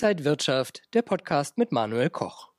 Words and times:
Inside 0.00 0.24
Wirtschaft, 0.24 0.82
der 0.94 1.02
Podcast 1.02 1.58
mit 1.58 1.72
Manuel 1.72 2.08
Koch. 2.08 2.50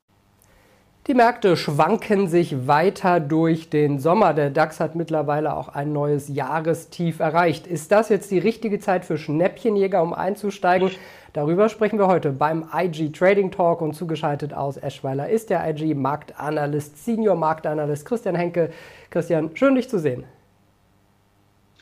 Die 1.06 1.14
Märkte 1.14 1.56
schwanken 1.56 2.28
sich 2.28 2.66
weiter 2.66 3.18
durch 3.18 3.70
den 3.70 3.98
Sommer. 3.98 4.34
Der 4.34 4.50
DAX 4.50 4.78
hat 4.78 4.94
mittlerweile 4.94 5.56
auch 5.56 5.68
ein 5.68 5.90
neues 5.90 6.28
Jahrestief 6.28 7.18
erreicht. 7.18 7.66
Ist 7.66 7.92
das 7.92 8.10
jetzt 8.10 8.30
die 8.30 8.38
richtige 8.38 8.78
Zeit 8.78 9.06
für 9.06 9.16
Schnäppchenjäger, 9.16 10.02
um 10.02 10.12
einzusteigen? 10.12 10.90
Darüber 11.32 11.70
sprechen 11.70 11.98
wir 11.98 12.08
heute 12.08 12.30
beim 12.30 12.68
IG 12.74 13.10
Trading 13.10 13.50
Talk 13.50 13.80
und 13.80 13.94
zugeschaltet 13.94 14.52
aus 14.52 14.76
Eschweiler 14.76 15.30
ist 15.30 15.48
der 15.48 15.66
IG 15.66 15.94
Marktanalyst, 15.94 17.02
Senior 17.02 17.36
Marktanalyst 17.36 18.04
Christian 18.04 18.34
Henke. 18.34 18.70
Christian, 19.08 19.56
schön 19.56 19.76
dich 19.76 19.88
zu 19.88 19.98
sehen. 19.98 20.24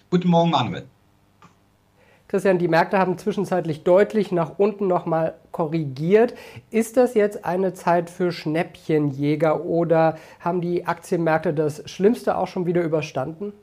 Guten 0.08 0.28
Morgen, 0.28 0.50
Manuel. 0.50 0.86
Christian, 2.28 2.58
die 2.58 2.68
Märkte 2.68 2.98
haben 2.98 3.16
zwischenzeitlich 3.16 3.84
deutlich 3.84 4.32
nach 4.32 4.58
unten 4.58 4.86
nochmal 4.86 5.34
korrigiert. 5.50 6.34
Ist 6.70 6.98
das 6.98 7.14
jetzt 7.14 7.46
eine 7.46 7.72
Zeit 7.72 8.10
für 8.10 8.32
Schnäppchenjäger 8.32 9.64
oder 9.64 10.18
haben 10.38 10.60
die 10.60 10.86
Aktienmärkte 10.86 11.54
das 11.54 11.88
Schlimmste 11.90 12.36
auch 12.36 12.46
schon 12.46 12.66
wieder 12.66 12.82
überstanden? 12.82 13.54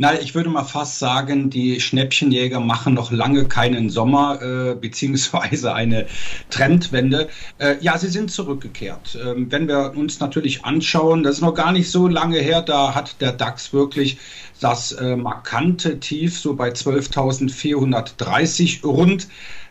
Na, 0.00 0.20
ich 0.20 0.36
würde 0.36 0.48
mal 0.48 0.62
fast 0.62 1.00
sagen, 1.00 1.50
die 1.50 1.80
Schnäppchenjäger 1.80 2.60
machen 2.60 2.94
noch 2.94 3.10
lange 3.10 3.46
keinen 3.46 3.90
Sommer 3.90 4.40
äh, 4.40 4.76
beziehungsweise 4.76 5.74
eine 5.74 6.06
Trendwende. 6.50 7.28
Äh, 7.58 7.78
ja, 7.80 7.98
sie 7.98 8.06
sind 8.06 8.30
zurückgekehrt. 8.30 9.18
Ähm, 9.20 9.50
wenn 9.50 9.66
wir 9.66 9.94
uns 9.96 10.20
natürlich 10.20 10.64
anschauen, 10.64 11.24
das 11.24 11.38
ist 11.38 11.40
noch 11.40 11.54
gar 11.54 11.72
nicht 11.72 11.90
so 11.90 12.06
lange 12.06 12.38
her, 12.38 12.62
da 12.62 12.94
hat 12.94 13.20
der 13.20 13.32
DAX 13.32 13.72
wirklich 13.72 14.18
das 14.60 14.92
äh, 14.92 15.16
markante 15.16 15.98
Tief 15.98 16.38
so 16.38 16.54
bei 16.54 16.68
12.430 16.68 18.86
rund 18.86 19.26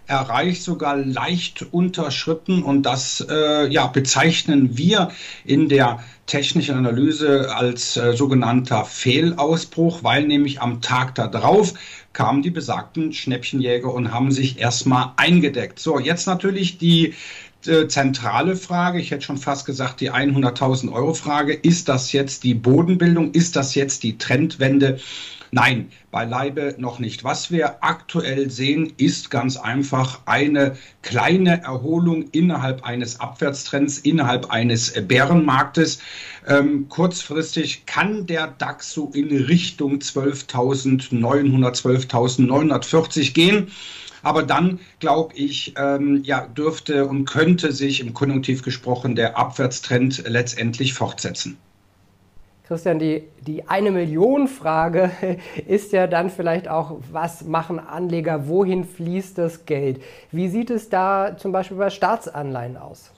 erreicht, 0.07 0.63
sogar 0.63 0.97
leicht 0.97 1.65
unterschritten. 1.71 2.63
Und 2.63 2.83
das 2.83 3.25
äh, 3.29 3.67
ja, 3.67 3.87
bezeichnen 3.87 4.77
wir 4.77 5.11
in 5.45 5.69
der 5.69 5.99
technischen 6.25 6.75
Analyse 6.75 7.55
als 7.55 7.97
äh, 7.97 8.13
sogenannter 8.13 8.85
Fehlausbruch, 8.85 10.03
weil 10.03 10.27
nämlich 10.27 10.61
am 10.61 10.81
Tag 10.81 11.15
darauf 11.15 11.73
kamen 12.13 12.41
die 12.41 12.49
besagten 12.49 13.13
Schnäppchenjäger 13.13 13.93
und 13.93 14.11
haben 14.11 14.31
sich 14.31 14.59
erstmal 14.59 15.11
eingedeckt. 15.17 15.79
So, 15.79 15.99
jetzt 15.99 16.25
natürlich 16.25 16.77
die 16.77 17.13
äh, 17.65 17.87
zentrale 17.87 18.55
Frage, 18.55 18.99
ich 18.99 19.11
hätte 19.11 19.23
schon 19.23 19.37
fast 19.37 19.65
gesagt 19.65 20.01
die 20.01 20.11
100.000 20.11 20.91
Euro 20.91 21.13
Frage, 21.13 21.53
ist 21.53 21.89
das 21.89 22.11
jetzt 22.13 22.43
die 22.43 22.53
Bodenbildung, 22.53 23.31
ist 23.31 23.55
das 23.55 23.75
jetzt 23.75 24.03
die 24.03 24.17
Trendwende? 24.17 24.99
Nein, 25.51 25.91
beileibe 26.11 26.75
noch 26.77 26.99
nicht. 26.99 27.23
Was 27.23 27.51
wir 27.51 27.83
aktuell 27.83 28.49
sehen, 28.49 28.91
ist 28.97 29.29
ganz 29.29 29.55
einfach 29.55 30.19
eine 30.25 30.75
kleine 31.01 31.63
Erholung 31.63 32.23
innerhalb 32.31 32.83
eines 32.83 33.19
Abwärtstrends, 33.19 33.99
innerhalb 33.99 34.51
eines 34.51 34.93
Bärenmarktes. 35.07 35.99
Ähm, 36.47 36.89
kurzfristig 36.89 37.85
kann 37.85 38.25
der 38.25 38.47
DAX 38.47 38.91
so 38.91 39.11
in 39.13 39.29
Richtung 39.45 39.99
12.900, 39.99 41.11
12.940 42.09 43.33
gehen. 43.33 43.71
Aber 44.23 44.43
dann, 44.43 44.79
glaube 44.99 45.33
ich, 45.35 45.73
ähm, 45.77 46.23
ja, 46.23 46.47
dürfte 46.47 47.05
und 47.07 47.25
könnte 47.25 47.71
sich 47.71 48.01
im 48.01 48.13
Konjunktiv 48.13 48.63
gesprochen 48.63 49.15
der 49.15 49.37
Abwärtstrend 49.37 50.23
letztendlich 50.27 50.93
fortsetzen. 50.93 51.57
Christian, 52.67 52.99
die, 52.99 53.29
die 53.39 53.69
eine 53.69 53.91
Million 53.91 54.49
Frage 54.49 55.09
ist 55.67 55.93
ja 55.93 56.05
dann 56.05 56.29
vielleicht 56.29 56.67
auch, 56.67 56.97
was 57.11 57.45
machen 57.45 57.79
Anleger, 57.79 58.49
wohin 58.49 58.83
fließt 58.83 59.37
das 59.37 59.65
Geld? 59.65 60.01
Wie 60.31 60.49
sieht 60.49 60.69
es 60.69 60.89
da 60.89 61.37
zum 61.37 61.53
Beispiel 61.53 61.77
bei 61.77 61.89
Staatsanleihen 61.89 62.75
aus? 62.75 63.13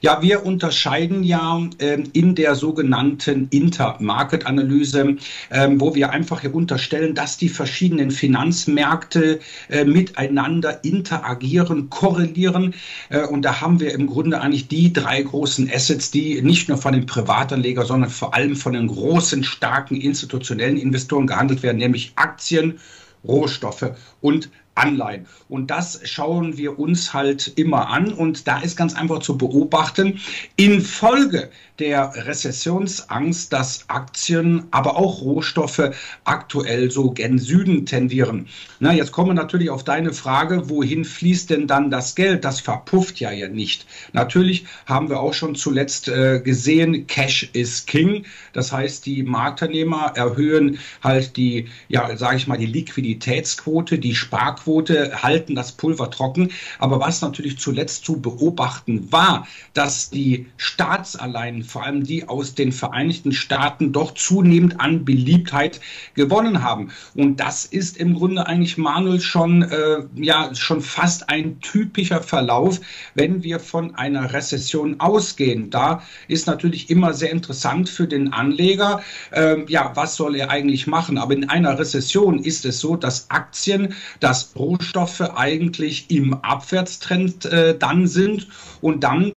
Ja, 0.00 0.22
wir 0.22 0.44
unterscheiden 0.44 1.24
ja 1.24 1.60
äh, 1.78 2.02
in 2.12 2.34
der 2.34 2.54
sogenannten 2.54 3.48
Intermarket-Analyse, 3.50 5.16
äh, 5.50 5.68
wo 5.74 5.94
wir 5.94 6.10
einfach 6.10 6.40
hier 6.40 6.54
unterstellen, 6.54 7.14
dass 7.14 7.36
die 7.36 7.48
verschiedenen 7.48 8.10
Finanzmärkte 8.10 9.40
äh, 9.68 9.84
miteinander 9.84 10.84
interagieren, 10.84 11.90
korrelieren. 11.90 12.74
Äh, 13.08 13.24
und 13.24 13.42
da 13.42 13.60
haben 13.60 13.80
wir 13.80 13.92
im 13.92 14.06
Grunde 14.06 14.40
eigentlich 14.40 14.68
die 14.68 14.92
drei 14.92 15.22
großen 15.22 15.70
Assets, 15.72 16.10
die 16.10 16.40
nicht 16.42 16.68
nur 16.68 16.78
von 16.78 16.92
den 16.92 17.06
Privatanlegern, 17.06 17.86
sondern 17.86 18.10
vor 18.10 18.34
allem 18.34 18.56
von 18.56 18.74
den 18.74 18.86
großen, 18.86 19.44
starken 19.44 19.96
institutionellen 19.96 20.76
Investoren 20.76 21.26
gehandelt 21.26 21.62
werden, 21.62 21.78
nämlich 21.78 22.12
Aktien, 22.16 22.78
Rohstoffe 23.24 23.92
und 24.20 24.50
Anleihen. 24.76 25.26
Und 25.48 25.70
das 25.70 26.00
schauen 26.04 26.56
wir 26.56 26.78
uns 26.78 27.12
halt 27.12 27.52
immer 27.56 27.88
an. 27.88 28.12
Und 28.12 28.46
da 28.46 28.60
ist 28.60 28.76
ganz 28.76 28.94
einfach 28.94 29.18
zu 29.20 29.36
beobachten, 29.36 30.20
infolge 30.56 31.50
der 31.78 32.12
Rezessionsangst, 32.14 33.52
dass 33.52 33.84
Aktien, 33.88 34.64
aber 34.70 34.96
auch 34.96 35.20
Rohstoffe 35.20 35.90
aktuell 36.24 36.90
so 36.90 37.10
gen 37.10 37.38
Süden 37.38 37.84
tendieren. 37.86 38.48
Na, 38.80 38.92
jetzt 38.92 39.12
kommen 39.12 39.30
wir 39.30 39.34
natürlich 39.34 39.70
auf 39.70 39.84
deine 39.84 40.12
Frage, 40.12 40.70
wohin 40.70 41.04
fließt 41.04 41.50
denn 41.50 41.66
dann 41.66 41.90
das 41.90 42.14
Geld? 42.14 42.44
Das 42.44 42.60
verpufft 42.60 43.20
ja 43.20 43.30
ja 43.30 43.48
nicht. 43.48 43.86
Natürlich 44.12 44.66
haben 44.86 45.08
wir 45.08 45.20
auch 45.20 45.34
schon 45.34 45.54
zuletzt 45.54 46.08
äh, 46.08 46.40
gesehen, 46.40 47.06
Cash 47.06 47.50
is 47.52 47.86
King. 47.86 48.24
Das 48.52 48.72
heißt, 48.72 49.04
die 49.06 49.22
Marktteilnehmer 49.22 50.12
erhöhen 50.14 50.78
halt 51.02 51.36
die, 51.36 51.68
ja, 51.88 52.16
sage 52.16 52.36
ich 52.36 52.46
mal, 52.46 52.58
die 52.58 52.66
Liquiditätsquote, 52.66 53.98
die 53.98 54.14
Sparquote, 54.14 54.65
halten 54.66 55.54
das 55.54 55.72
Pulver 55.72 56.10
trocken. 56.10 56.50
Aber 56.78 57.00
was 57.00 57.22
natürlich 57.22 57.58
zuletzt 57.58 58.04
zu 58.04 58.20
beobachten 58.20 59.10
war, 59.12 59.46
dass 59.74 60.10
die 60.10 60.46
Staatsanleihen 60.56 61.62
vor 61.62 61.84
allem 61.84 62.04
die 62.04 62.28
aus 62.28 62.54
den 62.54 62.72
Vereinigten 62.72 63.32
Staaten, 63.32 63.92
doch 63.92 64.14
zunehmend 64.14 64.80
an 64.80 65.04
Beliebtheit 65.04 65.80
gewonnen 66.14 66.62
haben. 66.62 66.90
Und 67.14 67.36
das 67.38 67.64
ist 67.64 67.96
im 67.96 68.14
Grunde 68.14 68.46
eigentlich 68.46 68.78
Manuel 68.78 69.20
schon, 69.20 69.62
äh, 69.62 70.04
ja, 70.16 70.54
schon 70.54 70.80
fast 70.80 71.28
ein 71.28 71.60
typischer 71.60 72.22
Verlauf, 72.22 72.80
wenn 73.14 73.42
wir 73.42 73.60
von 73.60 73.94
einer 73.94 74.32
Rezession 74.32 75.00
ausgehen. 75.00 75.70
Da 75.70 76.02
ist 76.28 76.46
natürlich 76.46 76.90
immer 76.90 77.14
sehr 77.14 77.30
interessant 77.30 77.88
für 77.88 78.06
den 78.06 78.32
Anleger, 78.32 79.02
äh, 79.30 79.64
ja, 79.70 79.92
was 79.94 80.16
soll 80.16 80.36
er 80.36 80.50
eigentlich 80.50 80.86
machen? 80.86 81.18
Aber 81.18 81.34
in 81.34 81.48
einer 81.48 81.78
Rezession 81.78 82.38
ist 82.38 82.64
es 82.64 82.80
so, 82.80 82.96
dass 82.96 83.30
Aktien, 83.30 83.94
dass 84.20 84.44
Rohstoffe 84.58 85.20
eigentlich 85.20 86.10
im 86.10 86.34
Abwärtstrend 86.34 87.44
äh, 87.46 87.76
dann 87.76 88.06
sind 88.06 88.48
und 88.80 89.04
dann 89.04 89.32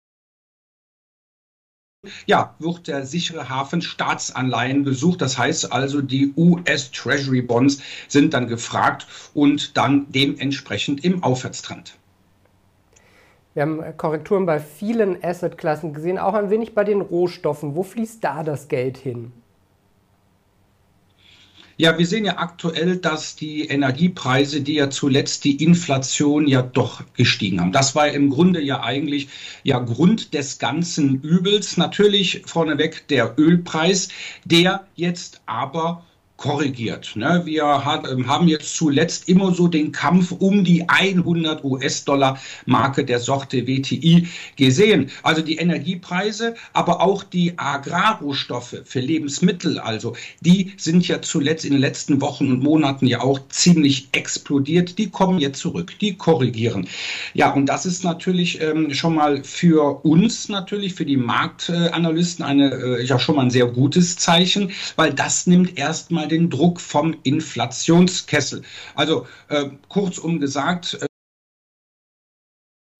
ja, 2.25 2.55
wird 2.59 2.87
der 2.87 3.05
sichere 3.05 3.49
Hafen 3.49 3.81
Staatsanleihen 3.81 4.83
gesucht. 4.83 5.21
Das 5.21 5.37
heißt 5.37 5.71
also, 5.73 6.01
die 6.01 6.33
US 6.37 6.91
Treasury 6.91 7.41
Bonds 7.41 7.81
sind 8.07 8.33
dann 8.33 8.47
gefragt 8.47 9.05
und 9.33 9.75
dann 9.77 10.05
dementsprechend 10.09 11.03
im 11.03 11.23
Aufwärtstrend. 11.23 11.97
Wir 13.53 13.63
haben 13.63 13.83
Korrekturen 13.97 14.45
bei 14.45 14.59
vielen 14.59 15.21
Assetklassen 15.21 15.93
gesehen, 15.93 16.17
auch 16.17 16.33
ein 16.33 16.49
wenig 16.49 16.73
bei 16.73 16.83
den 16.83 17.01
Rohstoffen. 17.01 17.75
Wo 17.75 17.83
fließt 17.83 18.23
da 18.23 18.43
das 18.43 18.67
Geld 18.69 18.97
hin? 18.97 19.33
Ja, 21.81 21.97
wir 21.97 22.05
sehen 22.05 22.25
ja 22.25 22.39
aktuell, 22.39 22.97
dass 22.97 23.37
die 23.37 23.61
Energiepreise, 23.69 24.59
die 24.59 24.73
ja 24.73 24.89
zuletzt 24.89 25.45
die 25.45 25.63
Inflation 25.63 26.45
ja 26.45 26.61
doch 26.61 27.03
gestiegen 27.13 27.61
haben. 27.61 27.71
Das 27.71 27.95
war 27.95 28.09
im 28.09 28.29
Grunde 28.29 28.61
ja 28.61 28.83
eigentlich 28.83 29.29
ja 29.63 29.79
Grund 29.79 30.33
des 30.33 30.59
ganzen 30.59 31.21
Übels. 31.21 31.77
Natürlich 31.77 32.41
vorneweg 32.45 33.07
der 33.07 33.33
Ölpreis, 33.37 34.09
der 34.43 34.87
jetzt 34.97 35.39
aber 35.45 36.03
korrigiert. 36.39 37.15
Ne? 37.15 37.41
Wir 37.43 37.63
ähm, 38.09 38.27
haben 38.27 38.47
jetzt 38.47 38.75
zuletzt 38.75 39.27
immer 39.27 39.53
so 39.53 39.67
den 39.67 39.91
Kampf 39.91 40.31
um 40.31 40.63
die 40.63 40.87
100 40.87 41.63
US-Dollar 41.65 42.39
Marke 42.65 43.03
der 43.03 43.19
Sorte 43.19 43.67
WTI 43.67 44.27
gesehen. 44.55 45.11
Also 45.21 45.41
die 45.41 45.57
Energiepreise, 45.57 46.55
aber 46.71 47.01
auch 47.01 47.23
die 47.23 47.59
Agrarrohstoffe 47.59 48.77
für 48.85 49.01
Lebensmittel, 49.01 49.79
also 49.79 50.15
die 50.39 50.71
sind 50.77 51.07
ja 51.07 51.21
zuletzt 51.21 51.65
in 51.65 51.73
den 51.73 51.81
letzten 51.81 52.21
Wochen 52.21 52.51
und 52.51 52.63
Monaten 52.63 53.05
ja 53.05 53.19
auch 53.19 53.39
ziemlich 53.49 54.07
explodiert. 54.13 54.97
Die 54.97 55.09
kommen 55.09 55.39
jetzt 55.39 55.59
zurück, 55.59 55.93
die 55.99 56.15
korrigieren. 56.15 56.87
Ja, 57.33 57.51
und 57.51 57.65
das 57.65 57.85
ist 57.85 58.05
natürlich 58.05 58.61
ähm, 58.61 58.93
schon 58.93 59.15
mal 59.15 59.43
für 59.43 60.05
uns 60.05 60.47
natürlich, 60.47 60.93
für 60.93 61.05
die 61.05 61.17
Marktanalysten 61.17 62.45
eine 62.45 62.71
äh, 62.73 63.03
ja 63.03 63.19
schon 63.19 63.35
mal 63.35 63.41
ein 63.41 63.51
sehr 63.51 63.67
gutes 63.67 64.15
Zeichen, 64.15 64.71
weil 64.95 65.13
das 65.13 65.45
nimmt 65.45 65.77
erstmal 65.77 66.28
den 66.29 66.49
Druck 66.49 66.79
vom 66.79 67.15
Inflationskessel. 67.23 68.61
Also 68.95 69.27
äh, 69.49 69.69
kurzum 69.87 70.39
gesagt, 70.39 70.97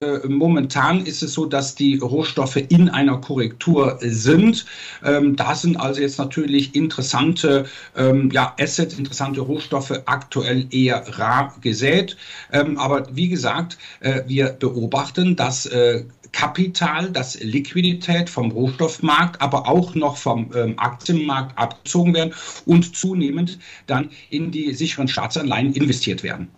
äh, 0.02 0.26
momentan 0.26 1.04
ist 1.04 1.22
es 1.22 1.34
so, 1.34 1.44
dass 1.44 1.74
die 1.74 1.98
Rohstoffe 1.98 2.56
in 2.56 2.88
einer 2.88 3.18
Korrektur 3.18 3.98
sind. 4.00 4.64
Ähm, 5.04 5.36
da 5.36 5.54
sind 5.54 5.76
also 5.76 6.00
jetzt 6.00 6.18
natürlich 6.18 6.74
interessante 6.74 7.66
ähm, 7.94 8.30
ja, 8.32 8.56
Assets, 8.58 8.98
interessante 8.98 9.42
Rohstoffe 9.42 9.92
aktuell 10.06 10.66
eher 10.70 11.06
rar 11.18 11.54
gesät. 11.60 12.16
Ähm, 12.50 12.78
aber 12.78 13.14
wie 13.14 13.28
gesagt, 13.28 13.76
äh, 14.00 14.22
wir 14.26 14.52
beobachten, 14.58 15.36
dass 15.36 15.66
äh, 15.66 16.04
Kapital, 16.32 17.10
dass 17.10 17.40
Liquidität 17.40 18.30
vom 18.30 18.50
Rohstoffmarkt, 18.50 19.40
aber 19.40 19.68
auch 19.68 19.94
noch 19.94 20.16
vom 20.16 20.50
ähm, 20.54 20.78
Aktienmarkt 20.78 21.58
abgezogen 21.58 22.14
werden 22.14 22.34
und 22.66 22.96
zunehmend 22.96 23.58
dann 23.86 24.10
in 24.30 24.50
die 24.50 24.72
sicheren 24.74 25.08
Staatsanleihen 25.08 25.72
investiert 25.74 26.22
werden. 26.22 26.48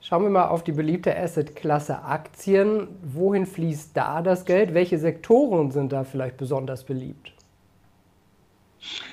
Schauen 0.00 0.22
wir 0.24 0.30
mal 0.30 0.48
auf 0.48 0.64
die 0.64 0.72
beliebte 0.72 1.16
Assetklasse 1.16 2.02
Aktien. 2.02 2.88
Wohin 3.02 3.46
fließt 3.46 3.90
da 3.94 4.22
das 4.22 4.44
Geld? 4.44 4.74
Welche 4.74 4.98
Sektoren 4.98 5.70
sind 5.70 5.92
da 5.92 6.04
vielleicht 6.04 6.36
besonders 6.36 6.84
beliebt? 6.84 7.32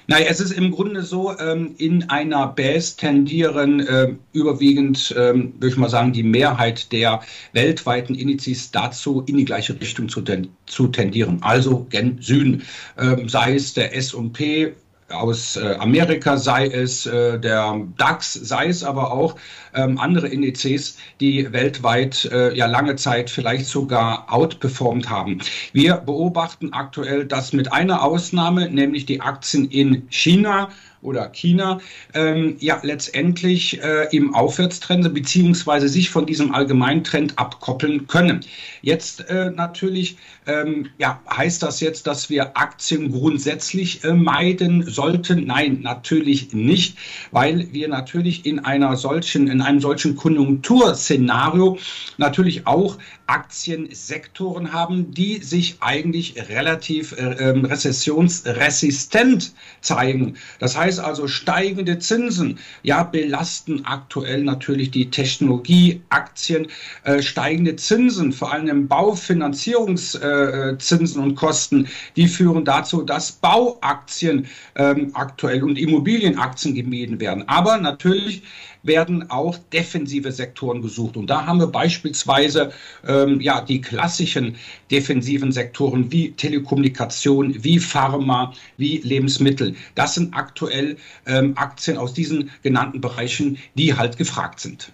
Naja, 0.09 0.27
es 0.29 0.39
ist 0.39 0.51
im 0.51 0.71
Grunde 0.71 1.03
so, 1.03 1.37
ähm, 1.37 1.75
in 1.77 2.09
einer 2.09 2.47
Base 2.47 2.95
tendieren 2.95 3.81
äh, 3.81 4.13
überwiegend, 4.31 5.13
ähm, 5.17 5.53
würde 5.55 5.67
ich 5.67 5.77
mal 5.77 5.89
sagen, 5.89 6.13
die 6.13 6.23
Mehrheit 6.23 6.93
der 6.93 7.21
weltweiten 7.51 8.15
Indizes 8.15 8.71
dazu, 8.71 9.21
in 9.27 9.35
die 9.35 9.43
gleiche 9.43 9.77
Richtung 9.79 10.07
zu, 10.07 10.21
ten 10.21 10.47
zu 10.65 10.87
tendieren. 10.87 11.39
Also 11.41 11.85
gen 11.89 12.21
Süden, 12.21 12.63
ähm, 12.97 13.27
sei 13.27 13.55
es 13.55 13.73
der 13.73 13.93
S&P 13.97 14.73
aus 15.09 15.55
äh, 15.55 15.75
Amerika, 15.79 16.37
sei 16.37 16.67
es 16.67 17.05
äh, 17.05 17.39
der 17.39 17.81
DAX, 17.97 18.33
sei 18.33 18.67
es 18.67 18.83
aber 18.83 19.11
auch 19.11 19.35
ähm, 19.73 19.97
andere 19.97 20.27
Indizes, 20.27 20.97
die 21.19 21.51
weltweit 21.53 22.25
äh, 22.25 22.53
ja 22.55 22.65
lange 22.65 22.95
Zeit 22.95 23.29
vielleicht 23.29 23.67
sogar 23.67 24.25
outperformt 24.31 25.09
haben. 25.09 25.39
Wir 25.71 25.95
beobachten 25.95 26.73
aktuell 26.73 27.25
das 27.25 27.53
mit 27.53 27.71
einer 27.71 28.03
Ausnahme, 28.03 28.69
nämlich 28.69 29.05
die 29.05 29.21
Aktien 29.21 29.69
in 29.69 30.07
China 30.09 30.69
oder 31.01 31.29
China 31.29 31.79
ähm, 32.13 32.57
ja 32.59 32.79
letztendlich 32.83 33.81
äh, 33.81 34.07
im 34.15 34.33
Aufwärtstrend 34.33 35.13
beziehungsweise 35.13 35.87
sich 35.87 36.09
von 36.09 36.25
diesem 36.25 36.53
Allgemeintrend 36.53 37.37
abkoppeln 37.37 38.07
können. 38.07 38.43
Jetzt 38.81 39.29
äh, 39.29 39.51
natürlich 39.51 40.17
ähm, 40.47 40.89
ja, 40.97 41.21
heißt 41.29 41.61
das 41.61 41.81
jetzt, 41.81 42.07
dass 42.07 42.29
wir 42.29 42.57
Aktien 42.57 43.11
grundsätzlich 43.11 44.03
äh, 44.03 44.13
meiden 44.13 44.83
sollten? 44.89 45.45
Nein, 45.45 45.79
natürlich 45.81 46.53
nicht, 46.53 46.97
weil 47.31 47.67
wir 47.73 47.89
natürlich 47.89 48.45
in 48.45 48.59
einer 48.59 48.95
solchen, 48.95 49.47
in 49.47 49.61
einem 49.61 49.81
solchen 49.81 50.15
Konjunkturszenario 50.15 51.77
natürlich 52.17 52.65
auch 52.65 52.97
Aktiensektoren 53.27 54.71
haben, 54.71 55.11
die 55.11 55.43
sich 55.43 55.77
eigentlich 55.81 56.35
relativ 56.49 57.11
äh, 57.11 57.49
ähm, 57.49 57.65
rezessionsresistent 57.65 59.53
zeigen. 59.81 60.35
Das 60.59 60.77
heißt 60.77 60.96
also, 60.99 61.27
steigende 61.27 61.99
Zinsen 61.99 62.59
ja, 62.83 63.03
belasten 63.03 63.85
aktuell 63.85 64.43
natürlich 64.43 64.91
die 64.91 65.09
Technologieaktien. 65.09 66.67
Äh, 67.03 67.21
steigende 67.21 67.75
Zinsen, 67.75 68.31
vor 68.31 68.51
allem 68.51 68.87
Baufinanzierungszinsen 68.87 71.21
äh, 71.21 71.23
und 71.23 71.35
Kosten, 71.35 71.87
die 72.15 72.27
führen 72.27 72.65
dazu, 72.65 73.01
dass 73.01 73.31
Bauaktien 73.31 74.47
ähm, 74.75 75.11
aktuell 75.13 75.63
und 75.63 75.77
Immobilienaktien 75.77 76.75
gemieden 76.75 77.19
werden. 77.19 77.47
Aber 77.47 77.77
natürlich 77.77 78.43
werden 78.87 79.29
auch 79.29 79.57
defensive 79.73 80.31
Sektoren 80.31 80.81
gesucht. 80.81 81.17
Und 81.17 81.29
da 81.29 81.45
haben 81.45 81.59
wir 81.59 81.67
beispielsweise 81.67 82.71
ähm, 83.07 83.39
ja, 83.41 83.61
die 83.61 83.81
klassischen 83.81 84.55
defensiven 84.89 85.51
Sektoren 85.51 86.11
wie 86.11 86.31
Telekommunikation, 86.31 87.63
wie 87.63 87.79
Pharma, 87.79 88.53
wie 88.77 88.97
Lebensmittel. 88.97 89.75
Das 89.95 90.15
sind 90.15 90.33
aktuell 90.33 90.76
ähm, 91.25 91.53
Aktien 91.55 91.97
aus 91.97 92.13
diesen 92.13 92.51
genannten 92.63 93.01
Bereichen, 93.01 93.57
die 93.75 93.95
halt 93.95 94.17
gefragt 94.17 94.59
sind. 94.59 94.91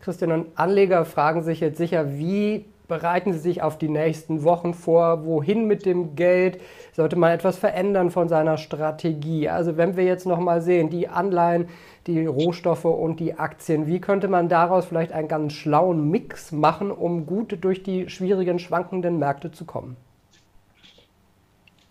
Christian, 0.00 0.32
und 0.32 0.46
Anleger 0.54 1.04
fragen 1.04 1.42
sich 1.42 1.60
jetzt 1.60 1.78
sicher, 1.78 2.16
wie 2.18 2.64
bereiten 2.88 3.32
Sie 3.32 3.38
sich 3.38 3.62
auf 3.62 3.78
die 3.78 3.88
nächsten 3.88 4.44
Wochen 4.44 4.74
vor? 4.74 5.26
Wohin 5.26 5.66
mit 5.66 5.84
dem 5.84 6.14
Geld? 6.14 6.60
Sollte 6.92 7.16
man 7.16 7.32
etwas 7.32 7.58
verändern 7.58 8.10
von 8.10 8.28
seiner 8.28 8.56
Strategie? 8.56 9.48
Also 9.48 9.76
wenn 9.76 9.96
wir 9.96 10.04
jetzt 10.04 10.26
noch 10.26 10.38
mal 10.38 10.62
sehen, 10.62 10.90
die 10.90 11.08
Anleihen, 11.08 11.68
die 12.06 12.24
Rohstoffe 12.24 12.84
und 12.84 13.18
die 13.18 13.34
Aktien, 13.34 13.86
wie 13.86 14.00
könnte 14.00 14.28
man 14.28 14.48
daraus 14.48 14.86
vielleicht 14.86 15.12
einen 15.12 15.28
ganz 15.28 15.52
schlauen 15.52 16.08
Mix 16.10 16.52
machen, 16.52 16.90
um 16.90 17.26
gut 17.26 17.58
durch 17.62 17.82
die 17.82 18.08
schwierigen, 18.08 18.58
schwankenden 18.58 19.18
Märkte 19.18 19.50
zu 19.50 19.64
kommen? 19.64 19.96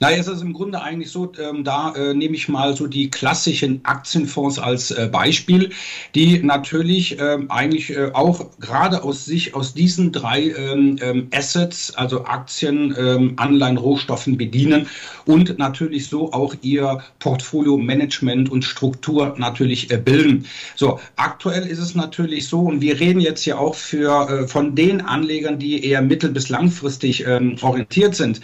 Naja, 0.02 0.18
es 0.18 0.28
ist 0.28 0.42
im 0.42 0.52
Grunde 0.52 0.82
eigentlich 0.82 1.10
so, 1.10 1.32
ähm, 1.40 1.64
da 1.64 1.94
äh, 1.96 2.14
nehme 2.14 2.36
ich 2.36 2.50
mal 2.50 2.76
so 2.76 2.86
die 2.86 3.10
klassischen 3.10 3.80
Aktienfonds 3.86 4.60
als 4.60 4.92
äh, 4.92 5.08
Beispiel, 5.10 5.72
die 6.16 6.44
natürlich 6.44 7.18
ähm, 7.18 7.50
eigentlich 7.50 7.96
äh, 7.96 8.12
auch 8.12 8.46
gerade 8.60 9.06
aus 9.06 9.24
sich, 9.24 9.56
aus 9.56 9.74
diesen 9.74 10.12
drei 10.12 10.50
ähm, 10.50 10.98
ähm 11.02 11.28
Assets, 11.34 11.96
also 11.96 12.26
Aktien, 12.26 12.94
ähm, 13.00 13.34
Anleihen, 13.38 13.78
Rohstoffen 13.78 14.36
bedienen 14.38 14.88
und 15.26 15.58
natürlich 15.58 16.08
so 16.10 16.34
auch 16.34 16.54
ihr 16.62 17.02
Portfolio-Management 17.20 18.52
und 18.52 18.66
Struktur 18.66 19.36
natürlich 19.38 19.92
äh, 19.92 19.98
bilden. 19.98 20.46
So, 20.76 21.00
aktuell 21.16 21.66
ist 21.66 21.80
es 21.80 21.96
natürlich 21.96 22.50
so, 22.50 22.60
und 22.60 22.82
wir 22.82 23.00
reden 23.00 23.22
jetzt 23.22 23.46
ja 23.46 23.58
auch 23.58 23.76
für, 23.76 24.30
äh, 24.30 24.48
von 24.50 24.76
den 24.76 25.00
Anlegern, 25.00 25.58
die 25.58 25.86
eher 25.86 26.02
mittel- 26.02 26.32
bis 26.32 26.50
langfristig 26.50 27.26
ähm, 27.26 27.56
orientiert 27.62 28.14
sind. 28.14 28.42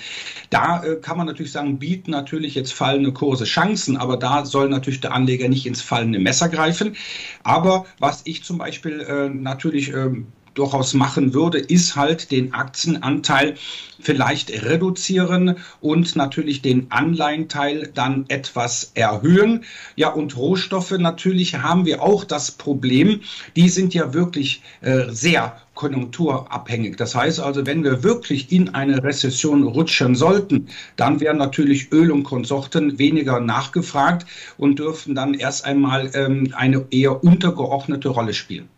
Da 0.49 0.83
äh, 0.83 0.95
kann 0.95 1.17
man 1.17 1.27
natürlich 1.27 1.40
natürlich 1.41 1.53
sagen, 1.53 1.79
bieten 1.79 2.11
natürlich 2.11 2.53
jetzt 2.53 2.73
fallende 2.73 3.13
Kurse 3.13 3.45
Chancen, 3.45 3.97
aber 3.97 4.17
da 4.17 4.45
soll 4.45 4.69
natürlich 4.69 5.01
der 5.01 5.13
Anleger 5.13 5.49
nicht 5.49 5.65
ins 5.65 5.81
fallende 5.81 6.19
Messer 6.19 6.49
greifen. 6.49 6.95
Aber 7.43 7.85
was 7.99 8.21
ich 8.25 8.43
zum 8.43 8.59
Beispiel 8.59 9.01
äh, 9.01 9.29
natürlich 9.29 9.91
äh, 9.91 10.11
durchaus 10.53 10.93
machen 10.93 11.33
würde, 11.33 11.59
ist 11.59 11.95
halt 11.95 12.31
den 12.31 12.53
Aktienanteil 12.53 13.55
vielleicht 13.99 14.51
reduzieren 14.63 15.57
und 15.79 16.15
natürlich 16.15 16.61
den 16.61 16.87
Anleihenteil 16.91 17.91
dann 17.93 18.25
etwas 18.27 18.91
erhöhen. 18.95 19.63
Ja, 19.95 20.09
und 20.09 20.35
Rohstoffe 20.35 20.91
natürlich 20.91 21.55
haben 21.55 21.85
wir 21.85 22.01
auch 22.01 22.23
das 22.23 22.51
Problem, 22.51 23.21
die 23.55 23.69
sind 23.69 23.93
ja 23.93 24.13
wirklich 24.13 24.61
äh, 24.81 25.05
sehr 25.09 25.55
konjunkturabhängig. 25.75 26.97
Das 26.97 27.15
heißt 27.15 27.39
also, 27.39 27.65
wenn 27.65 27.83
wir 27.83 28.03
wirklich 28.03 28.51
in 28.51 28.69
eine 28.69 29.03
Rezession 29.03 29.63
rutschen 29.63 30.15
sollten, 30.15 30.67
dann 30.95 31.19
wären 31.19 31.37
natürlich 31.37 31.91
Öl 31.91 32.11
und 32.11 32.23
Konsorten 32.23 32.99
weniger 32.99 33.39
nachgefragt 33.39 34.25
und 34.57 34.79
dürften 34.79 35.15
dann 35.15 35.33
erst 35.33 35.65
einmal 35.65 36.11
ähm, 36.13 36.53
eine 36.55 36.85
eher 36.91 37.23
untergeordnete 37.23 38.09
Rolle 38.09 38.33
spielen. 38.33 38.69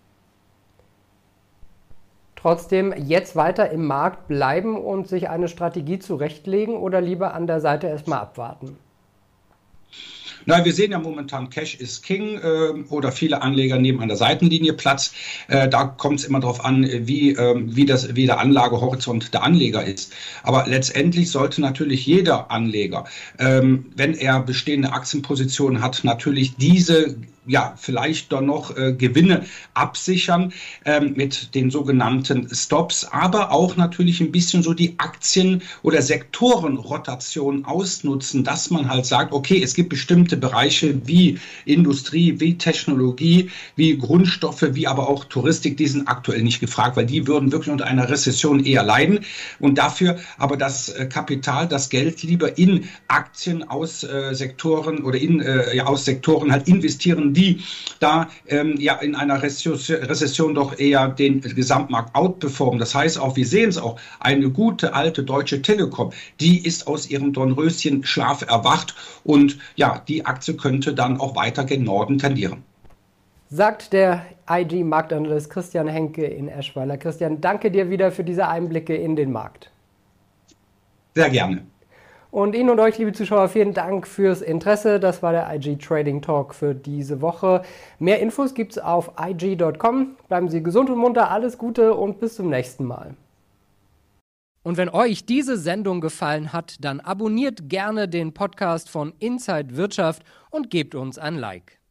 Trotzdem 2.43 2.93
jetzt 2.97 3.38
weiter 3.38 3.71
im 3.71 3.85
Markt 3.85 4.27
bleiben 4.27 4.75
und 4.77 5.07
sich 5.07 5.29
eine 5.29 5.47
Strategie 5.47 6.00
zurechtlegen 6.00 6.75
oder 6.75 7.00
lieber 7.00 7.33
an 7.33 7.47
der 7.47 7.62
Seite 7.62 7.88
erstmal 7.88 8.19
abwarten? 8.19 8.75
Na, 10.45 10.65
wir 10.65 10.73
sehen 10.73 10.91
ja 10.91 11.00
momentan 11.00 11.50
Cash 11.50 11.75
is 11.75 12.01
King 12.01 12.38
äh, 12.43 12.83
oder 12.89 13.13
viele 13.13 13.41
Anleger 13.41 13.79
nehmen 13.79 14.01
an 14.01 14.09
der 14.09 14.17
Seitenlinie 14.17 14.73
Platz. 14.73 15.13
Äh, 15.47 15.69
da 15.69 15.85
kommt 15.85 16.19
es 16.19 16.25
immer 16.25 16.41
darauf 16.41 16.65
an, 16.65 16.83
wie, 16.83 17.31
äh, 17.31 17.55
wie, 17.63 17.85
das, 17.85 18.13
wie 18.13 18.25
der 18.25 18.39
Anlagehorizont 18.39 19.33
der 19.33 19.43
Anleger 19.43 19.85
ist. 19.85 20.12
Aber 20.43 20.65
letztendlich 20.67 21.31
sollte 21.31 21.62
natürlich 21.62 22.05
jeder 22.05 22.51
Anleger, 22.51 23.05
ähm, 23.39 23.85
wenn 23.95 24.15
er 24.15 24.41
bestehende 24.41 24.91
Aktienpositionen 24.91 25.81
hat, 25.81 26.01
natürlich 26.03 26.57
diese 26.57 27.15
ja, 27.45 27.73
vielleicht 27.77 28.31
doch 28.31 28.41
noch 28.41 28.75
äh, 28.77 28.93
Gewinne 28.93 29.45
absichern 29.73 30.53
ähm, 30.85 31.13
mit 31.15 31.55
den 31.55 31.71
sogenannten 31.71 32.47
Stops, 32.53 33.05
aber 33.05 33.51
auch 33.51 33.75
natürlich 33.75 34.21
ein 34.21 34.31
bisschen 34.31 34.63
so 34.63 34.73
die 34.73 34.95
Aktien- 34.97 35.62
oder 35.81 36.01
Sektorenrotation 36.01 37.65
ausnutzen, 37.65 38.43
dass 38.43 38.69
man 38.69 38.89
halt 38.89 39.05
sagt, 39.05 39.33
okay, 39.33 39.62
es 39.62 39.73
gibt 39.73 39.89
bestimmte 39.89 40.38
Bereiche 40.38 41.05
wie 41.05 41.39
Industrie, 41.65 42.39
wie 42.39 42.57
Technologie, 42.57 43.50
wie 43.75 43.97
Grundstoffe, 43.97 44.65
wie 44.71 44.88
aber 44.88 45.09
auch 45.09 45.25
Touristik, 45.25 45.77
die 45.77 45.88
sind 45.88 46.07
aktuell 46.07 46.43
nicht 46.43 46.59
gefragt, 46.59 46.95
weil 46.95 47.05
die 47.05 47.27
würden 47.27 47.51
wirklich 47.51 47.71
unter 47.71 47.85
einer 47.85 48.09
Rezession 48.09 48.63
eher 48.63 48.83
leiden. 48.83 49.19
Und 49.59 49.77
dafür 49.77 50.17
aber 50.38 50.57
das 50.57 50.89
äh, 50.89 51.05
Kapital, 51.05 51.67
das 51.67 51.89
Geld 51.89 52.23
lieber 52.23 52.57
in 52.57 52.89
Aktien 53.07 53.63
aus 53.63 54.03
äh, 54.03 54.33
Sektoren 54.33 55.03
oder 55.03 55.17
in, 55.17 55.41
äh, 55.41 55.75
ja, 55.75 55.85
aus 55.85 56.05
Sektoren 56.05 56.51
halt 56.51 56.67
investieren, 56.67 57.32
die 57.33 57.61
da 57.99 58.29
ähm, 58.47 58.75
ja 58.79 58.95
in 58.95 59.15
einer 59.15 59.41
Rezession 59.41 60.55
doch 60.55 60.77
eher 60.77 61.07
den 61.09 61.41
Gesamtmarkt 61.41 62.15
outperformen. 62.15 62.79
Das 62.79 62.95
heißt 62.95 63.19
auch, 63.19 63.35
wir 63.35 63.45
sehen 63.45 63.69
es 63.69 63.77
auch, 63.77 63.99
eine 64.19 64.49
gute 64.49 64.93
alte 64.93 65.23
deutsche 65.23 65.61
Telekom, 65.61 66.11
die 66.39 66.65
ist 66.65 66.87
aus 66.87 67.09
ihrem 67.09 67.33
Dornröschen-Schlaf 67.33 68.41
erwacht 68.43 68.95
und 69.23 69.57
ja, 69.75 70.01
die 70.07 70.25
Aktie 70.25 70.55
könnte 70.55 70.93
dann 70.93 71.19
auch 71.19 71.35
weiter 71.35 71.63
gen 71.65 71.83
Norden 71.83 72.17
tendieren. 72.17 72.63
sagt 73.49 73.93
der 73.93 74.25
IG-Marktanalyst 74.49 75.49
Christian 75.49 75.87
Henke 75.87 76.25
in 76.25 76.47
Eschweiler. 76.47 76.97
Christian, 76.97 77.39
danke 77.39 77.69
dir 77.71 77.89
wieder 77.89 78.11
für 78.11 78.23
diese 78.23 78.47
Einblicke 78.47 78.95
in 78.95 79.15
den 79.15 79.31
Markt. 79.31 79.71
Sehr 81.15 81.29
gerne. 81.29 81.61
Und 82.33 82.55
Ihnen 82.55 82.71
und 82.71 82.79
euch, 82.79 82.97
liebe 82.97 83.13
Zuschauer, 83.13 83.47
vielen 83.47 83.75
Dank 83.75 84.07
fürs 84.07 84.41
Interesse. 84.41 84.99
Das 84.99 85.21
war 85.21 85.33
der 85.33 85.53
IG 85.53 85.75
Trading 85.75 86.19
Talk 86.19 86.55
für 86.55 86.73
diese 86.73 87.21
Woche. 87.21 87.61
Mehr 87.99 88.21
Infos 88.21 88.55
gibt 88.55 88.71
es 88.71 88.79
auf 88.79 89.11
IG.com. 89.21 90.15
Bleiben 90.29 90.49
Sie 90.49 90.63
gesund 90.63 90.89
und 90.89 90.97
munter, 90.97 91.29
alles 91.29 91.59
Gute 91.59 91.93
und 91.93 92.19
bis 92.19 92.33
zum 92.33 92.49
nächsten 92.49 92.85
Mal. 92.85 93.13
Und 94.63 94.77
wenn 94.77 94.89
euch 94.89 95.27
diese 95.27 95.57
Sendung 95.57 96.01
gefallen 96.01 96.53
hat, 96.53 96.77
dann 96.83 97.01
abonniert 97.01 97.69
gerne 97.69 98.07
den 98.09 98.33
Podcast 98.33 98.89
von 98.89 99.13
Inside 99.19 99.77
Wirtschaft 99.77 100.23
und 100.49 100.71
gebt 100.71 100.95
uns 100.95 101.19
ein 101.19 101.35
Like. 101.35 101.82